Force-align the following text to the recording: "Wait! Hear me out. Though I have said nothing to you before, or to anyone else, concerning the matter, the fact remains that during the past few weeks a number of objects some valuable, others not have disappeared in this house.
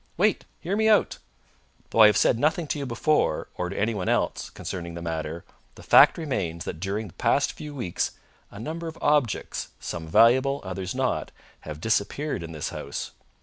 "Wait! 0.17 0.45
Hear 0.61 0.75
me 0.75 0.89
out. 0.89 1.19
Though 1.91 1.99
I 1.99 2.07
have 2.07 2.17
said 2.17 2.39
nothing 2.39 2.65
to 2.69 2.79
you 2.79 2.87
before, 2.87 3.49
or 3.55 3.69
to 3.69 3.77
anyone 3.79 4.09
else, 4.09 4.49
concerning 4.49 4.95
the 4.95 5.01
matter, 5.03 5.45
the 5.75 5.83
fact 5.83 6.17
remains 6.17 6.65
that 6.65 6.79
during 6.79 7.05
the 7.07 7.13
past 7.13 7.51
few 7.51 7.75
weeks 7.75 8.13
a 8.49 8.59
number 8.59 8.87
of 8.87 8.97
objects 8.99 9.67
some 9.79 10.07
valuable, 10.07 10.59
others 10.63 10.95
not 10.95 11.31
have 11.69 11.79
disappeared 11.79 12.41
in 12.41 12.51
this 12.51 12.69
house. 12.69 13.11